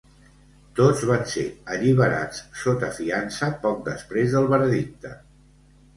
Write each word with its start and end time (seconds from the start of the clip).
Tots 0.79 1.03
van 1.09 1.25
ser 1.33 1.43
alliberats 1.75 2.41
sota 2.63 2.91
fiança 2.97 3.53
poc 3.67 3.87
després 3.91 4.35
del 4.39 4.53
veredicte. 4.55 5.13